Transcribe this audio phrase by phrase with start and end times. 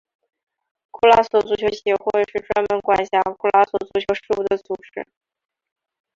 [0.89, 5.05] 库拉索足球协会是专门管辖库拉索足球事务的组织。